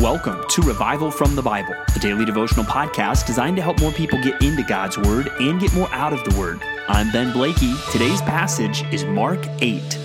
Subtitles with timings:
[0.00, 4.22] Welcome to Revival from the Bible, a daily devotional podcast designed to help more people
[4.22, 6.62] get into God's Word and get more out of the Word.
[6.86, 7.74] I'm Ben Blakey.
[7.90, 9.98] Today's passage is Mark 8.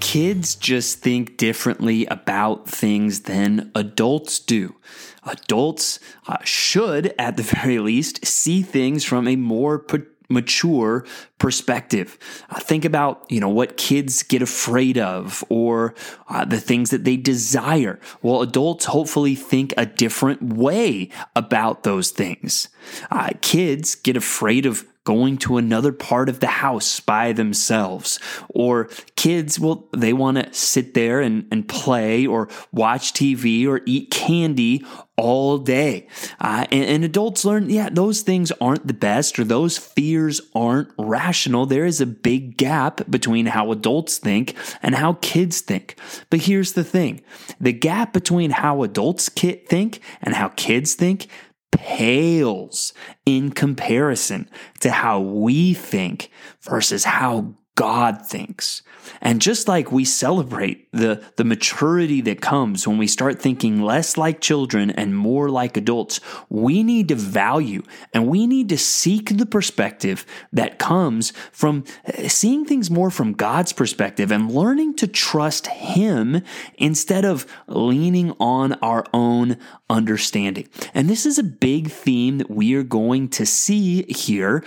[0.00, 4.74] Kids just think differently about things than adults do.
[5.24, 9.78] Adults uh, should, at the very least, see things from a more
[10.30, 11.04] mature
[11.38, 12.18] perspective.
[12.48, 15.94] Uh, think about, you know, what kids get afraid of or
[16.28, 17.98] uh, the things that they desire.
[18.22, 22.68] Well, adults hopefully think a different way about those things.
[23.10, 28.20] Uh, kids get afraid of going to another part of the house by themselves.
[28.50, 33.80] Or kids, well, they want to sit there and, and play or watch TV or
[33.86, 34.86] eat candy
[35.16, 36.06] all day.
[36.40, 40.88] Uh, and, and, adults learn, yeah, those things aren't the best or those fears aren't
[40.96, 41.66] rational.
[41.66, 45.96] There is a big gap between how adults think and how kids think.
[46.30, 47.20] But here's the thing
[47.60, 51.26] the gap between how adults think and how kids think
[51.80, 52.92] pales
[53.24, 54.48] in comparison
[54.80, 58.82] to how we think versus how God thinks.
[59.22, 64.18] And just like we celebrate the, the maturity that comes when we start thinking less
[64.18, 66.20] like children and more like adults,
[66.50, 67.82] we need to value
[68.12, 73.32] and we need to seek the perspective that comes from uh, seeing things more from
[73.32, 76.42] God's perspective and learning to trust Him
[76.76, 79.56] instead of leaning on our own
[79.88, 80.68] understanding.
[80.92, 84.62] And this is a big theme that we are going to see here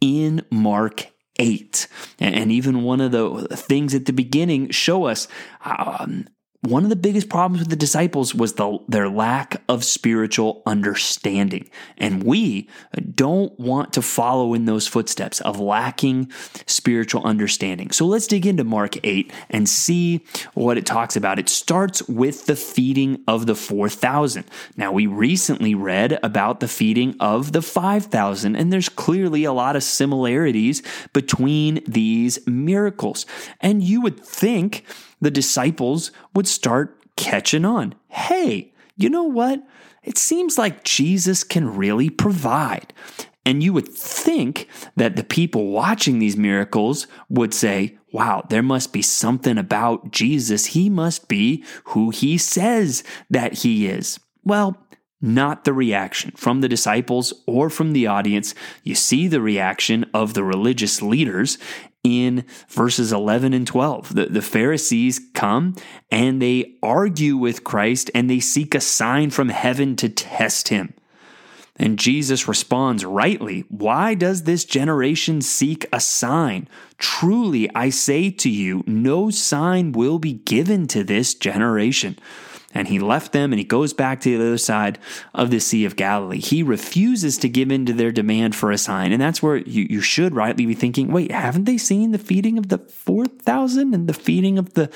[0.00, 1.86] in Mark 8.
[2.20, 5.28] And even one of the things at the beginning show us
[5.64, 6.26] um,
[6.62, 11.68] one of the biggest problems with the disciples was the, their lack of spiritual understanding.
[11.98, 12.68] And we
[13.16, 16.30] don't want to follow in those footsteps of lacking
[16.66, 17.90] spiritual understanding.
[17.90, 20.24] So let's dig into Mark 8 and see
[20.54, 21.40] what it talks about.
[21.40, 24.44] It starts with the feeding of the 4,000.
[24.76, 29.74] Now, we recently read about the feeding of the 5,000, and there's clearly a lot
[29.74, 30.80] of similarities
[31.12, 33.26] between these miracles.
[33.60, 34.84] And you would think
[35.22, 37.94] the disciples would start catching on.
[38.08, 39.62] Hey, you know what?
[40.02, 42.92] It seems like Jesus can really provide.
[43.46, 48.92] And you would think that the people watching these miracles would say, wow, there must
[48.92, 50.66] be something about Jesus.
[50.66, 54.20] He must be who he says that he is.
[54.44, 54.76] Well,
[55.20, 58.56] not the reaction from the disciples or from the audience.
[58.82, 61.58] You see the reaction of the religious leaders
[62.04, 64.14] in verses 11 and 12.
[64.14, 65.76] The, the Pharisees come
[66.10, 70.94] and they argue with Christ and they seek a sign from heaven to test him.
[71.76, 76.68] And Jesus responds rightly, Why does this generation seek a sign?
[76.98, 82.18] Truly, I say to you, no sign will be given to this generation
[82.74, 84.98] and he left them and he goes back to the other side
[85.34, 86.40] of the Sea of Galilee.
[86.40, 89.12] He refuses to give in to their demand for a sign.
[89.12, 92.58] And that's where you, you should rightly be thinking wait, haven't they seen the feeding
[92.58, 94.88] of the 4,000 and the feeding of the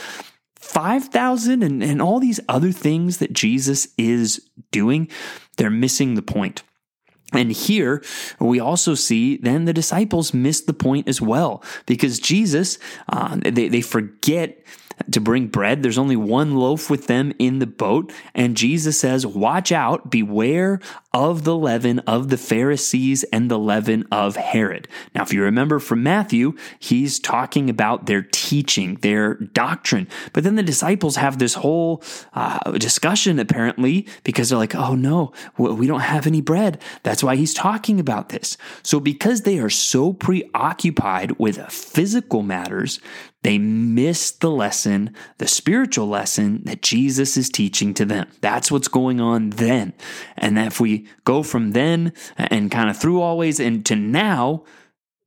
[0.59, 5.09] 5,000 and, and all these other things that Jesus is doing?
[5.57, 6.63] They're missing the point.
[7.33, 8.03] And here
[8.39, 12.79] we also see then the disciples miss the point as well because Jesus,
[13.09, 14.65] uh, they, they forget
[15.11, 15.83] to bring bread.
[15.83, 18.13] There's only one loaf with them in the boat.
[18.35, 20.81] And Jesus says, Watch out, beware
[21.13, 24.89] of the leaven of the Pharisees and the leaven of Herod.
[25.15, 30.09] Now, if you remember from Matthew, he's talking about their teaching, their doctrine.
[30.33, 32.03] But then the disciples have this whole
[32.35, 36.81] uh, discussion, apparently, because they're like, Oh no, we don't have any bread.
[37.03, 38.57] That's why he's talking about this.
[38.83, 43.01] So, because they are so preoccupied with physical matters,
[43.47, 48.27] they miss the lesson, the spiritual lesson that Jesus is teaching to them.
[48.41, 49.93] That's what's going on then.
[50.37, 54.65] And if we go from then and kind of through always and to now,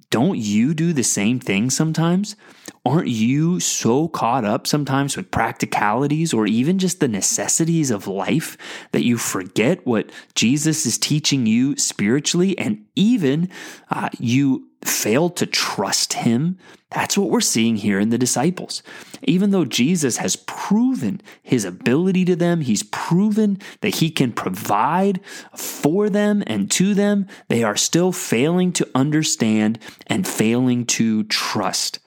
[0.10, 2.36] don't you do the same thing sometimes?
[2.85, 8.57] Aren't you so caught up sometimes with practicalities or even just the necessities of life
[8.91, 13.49] that you forget what Jesus is teaching you spiritually and even
[13.91, 16.57] uh, you fail to trust him.
[16.91, 18.81] That's what we're seeing here in the disciples.
[19.23, 25.19] Even though Jesus has proven his ability to them, he's proven that he can provide
[25.55, 31.99] for them and to them, they are still failing to understand and failing to trust.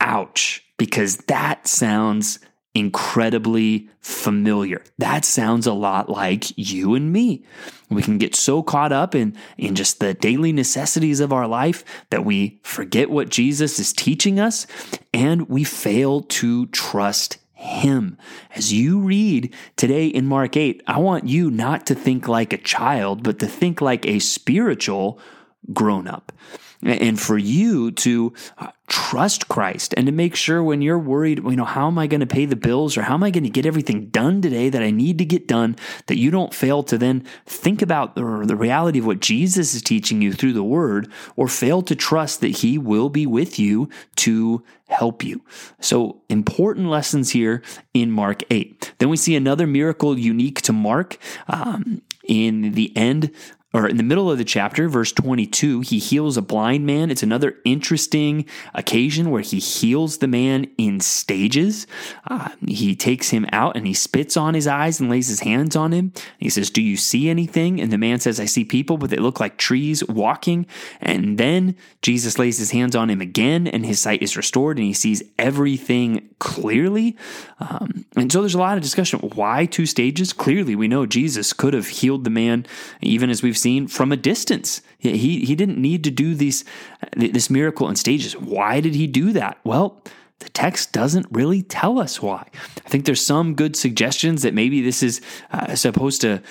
[0.00, 2.38] Ouch, because that sounds
[2.74, 4.82] incredibly familiar.
[4.98, 7.44] That sounds a lot like you and me.
[7.88, 11.84] We can get so caught up in, in just the daily necessities of our life
[12.10, 14.66] that we forget what Jesus is teaching us
[15.12, 18.18] and we fail to trust him.
[18.54, 22.58] As you read today in Mark 8, I want you not to think like a
[22.58, 25.20] child, but to think like a spiritual
[25.72, 26.32] grown up
[26.82, 31.56] and for you to uh, trust Christ and to make sure when you're worried, you
[31.56, 33.50] know, how am I going to pay the bills or how am I going to
[33.50, 35.76] get everything done today that I need to get done,
[36.06, 39.82] that you don't fail to then think about the, the reality of what Jesus is
[39.82, 43.88] teaching you through the word or fail to trust that he will be with you
[44.16, 45.42] to help you.
[45.80, 47.62] So important lessons here
[47.94, 48.94] in Mark 8.
[48.98, 51.16] Then we see another miracle unique to Mark
[51.48, 53.30] um, in the end
[53.74, 57.10] or in the middle of the chapter, verse 22, he heals a blind man.
[57.10, 61.88] It's another interesting occasion where he heals the man in stages.
[62.30, 65.74] Uh, he takes him out and he spits on his eyes and lays his hands
[65.74, 66.12] on him.
[66.38, 67.80] He says, Do you see anything?
[67.80, 70.66] And the man says, I see people, but they look like trees walking.
[71.00, 74.86] And then Jesus lays his hands on him again and his sight is restored and
[74.86, 77.16] he sees everything clearly.
[77.58, 79.18] Um, and so there's a lot of discussion.
[79.20, 80.34] Why two stages?
[80.34, 82.66] Clearly, we know Jesus could have healed the man,
[83.00, 84.82] even as we've seen from a distance.
[84.98, 86.64] He, he didn't need to do these,
[87.16, 88.36] this miracle in stages.
[88.36, 89.58] Why did he do that?
[89.64, 90.02] Well,
[90.40, 92.46] the text doesn't really tell us why.
[92.84, 96.42] I think there's some good suggestions that maybe this is uh, supposed to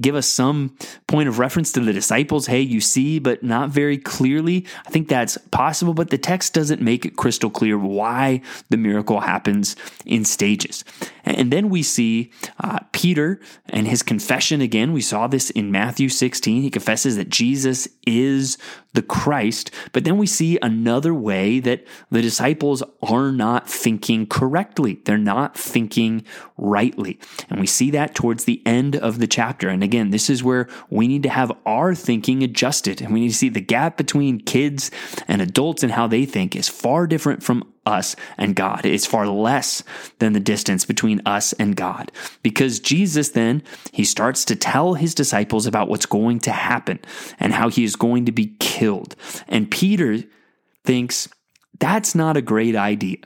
[0.00, 2.46] give us some point of reference to the disciples.
[2.46, 4.66] Hey, you see, but not very clearly.
[4.86, 9.20] I think that's possible, but the text doesn't make it crystal clear why the miracle
[9.20, 10.84] happens in stages.
[11.24, 12.30] And then we see
[12.62, 14.92] uh, Peter and his confession again.
[14.92, 16.62] We saw this in Matthew 16.
[16.62, 18.58] He confesses that Jesus is
[18.92, 19.70] the Christ.
[19.92, 25.00] But then we see another way that the disciples are not thinking correctly.
[25.04, 26.24] They're not thinking
[26.56, 27.18] rightly.
[27.50, 29.43] And we see that towards the end of the chapter.
[29.52, 33.00] And again, this is where we need to have our thinking adjusted.
[33.00, 34.90] And we need to see the gap between kids
[35.28, 38.86] and adults and how they think is far different from us and God.
[38.86, 39.82] It's far less
[40.18, 42.10] than the distance between us and God.
[42.42, 43.62] Because Jesus then,
[43.92, 46.98] he starts to tell his disciples about what's going to happen
[47.38, 49.16] and how he is going to be killed.
[49.48, 50.20] And Peter
[50.84, 51.28] thinks,
[51.78, 53.18] that's not a great idea.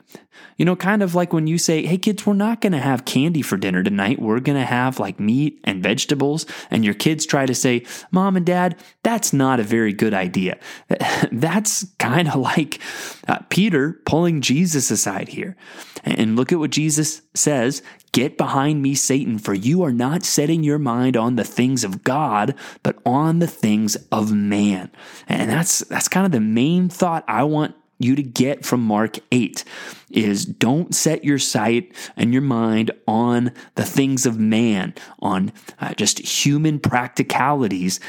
[0.57, 3.05] You know, kind of like when you say, hey kids, we're not going to have
[3.05, 4.21] candy for dinner tonight.
[4.21, 6.45] We're going to have like meat and vegetables.
[6.69, 10.57] And your kids try to say, mom and dad, that's not a very good idea.
[11.31, 12.81] That's kind of like
[13.27, 15.55] uh, Peter pulling Jesus aside here.
[16.03, 17.81] And look at what Jesus says
[18.11, 22.03] Get behind me, Satan, for you are not setting your mind on the things of
[22.03, 24.91] God, but on the things of man.
[25.27, 29.19] And that's, that's kind of the main thought I want you to get from Mark
[29.31, 29.63] 8
[30.09, 35.93] is don't set your sight and your mind on the things of man, on uh,
[35.93, 37.99] just human practicalities.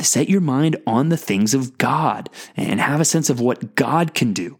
[0.00, 4.14] Set your mind on the things of God and have a sense of what God
[4.14, 4.58] can do.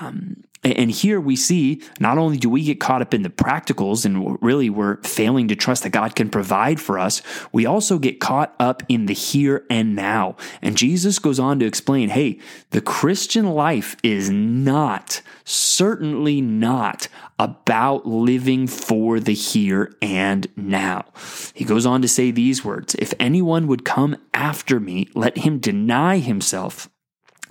[0.00, 4.04] Um, and here we see not only do we get caught up in the practicals
[4.04, 7.20] and really we're failing to trust that God can provide for us,
[7.50, 10.36] we also get caught up in the here and now.
[10.60, 12.38] And Jesus goes on to explain hey,
[12.70, 17.08] the Christian life is not, certainly not,
[17.38, 21.06] about living for the here and now.
[21.54, 25.58] He goes on to say these words If anyone would come after me, let him
[25.58, 26.88] deny himself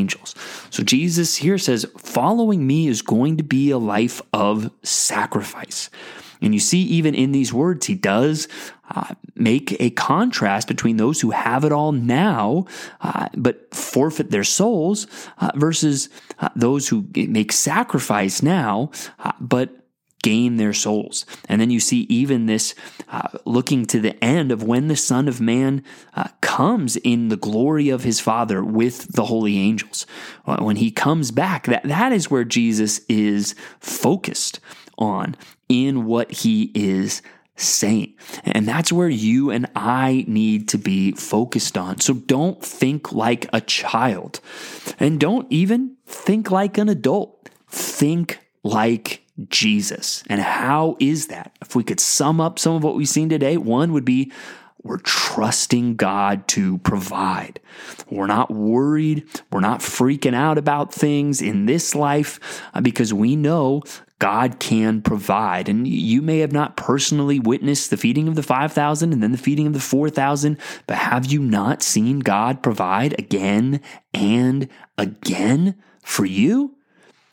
[0.00, 0.34] angels.
[0.70, 5.90] So Jesus here says, following me is going to be a life of sacrifice.
[6.42, 8.48] And you see, even in these words, he does
[8.96, 12.64] uh, make a contrast between those who have it all now,
[13.00, 15.06] uh, but forfeit their souls,
[15.38, 19.68] uh, versus uh, those who make sacrifice now, uh, but
[20.22, 21.26] gain their souls.
[21.48, 22.74] And then you see even this
[23.08, 25.82] uh, looking to the end of when the Son of Man
[26.50, 30.04] comes in the glory of his Father with the holy angels.
[30.44, 34.58] Uh, when he comes back, that, that is where Jesus is focused
[34.98, 35.36] on
[35.68, 37.22] in what he is
[37.54, 38.14] saying.
[38.42, 42.00] And that's where you and I need to be focused on.
[42.00, 44.40] So don't think like a child
[44.98, 47.48] and don't even think like an adult.
[47.68, 50.24] Think like Jesus.
[50.28, 51.56] And how is that?
[51.62, 54.32] If we could sum up some of what we've seen today, one would be
[54.82, 57.60] we're trusting God to provide.
[58.10, 59.26] We're not worried.
[59.52, 63.82] We're not freaking out about things in this life uh, because we know
[64.18, 65.68] God can provide.
[65.68, 69.38] And you may have not personally witnessed the feeding of the 5,000 and then the
[69.38, 73.80] feeding of the 4,000, but have you not seen God provide again
[74.14, 76.76] and again for you?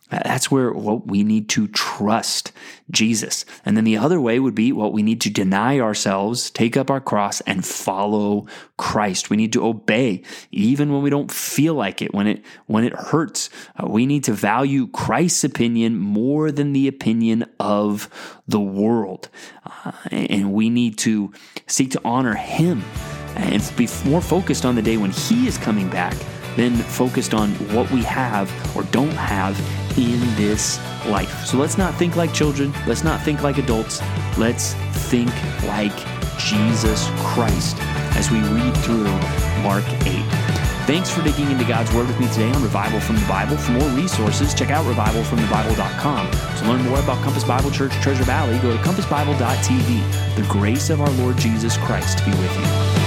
[0.09, 2.53] That's where what we need to trust
[2.89, 3.43] Jesus.
[3.65, 6.89] And then the other way would be what we need to deny ourselves, take up
[6.89, 8.47] our cross and follow
[8.77, 9.29] Christ.
[9.29, 12.93] We need to obey even when we don't feel like it, when it when it
[12.93, 13.49] hurts.
[13.75, 18.09] Uh, we need to value Christ's opinion more than the opinion of
[18.47, 19.27] the world.
[19.65, 21.33] Uh, and we need to
[21.67, 22.81] seek to honor him
[23.35, 26.15] and be more focused on the day when he is coming back
[26.55, 29.55] than focused on what we have or don't have
[29.97, 31.45] in this life.
[31.45, 32.73] So let's not think like children.
[32.85, 34.01] Let's not think like adults.
[34.37, 34.73] Let's
[35.09, 35.31] think
[35.63, 35.95] like
[36.37, 37.77] Jesus Christ
[38.15, 39.05] as we read through
[39.63, 40.47] Mark 8.
[40.87, 43.57] Thanks for digging into God's Word with me today on Revival from the Bible.
[43.57, 46.31] For more resources, check out revivalfromthebible.com.
[46.31, 50.35] To learn more about Compass Bible Church Treasure Valley, go to compassbible.tv.
[50.35, 53.06] The grace of our Lord Jesus Christ be with you.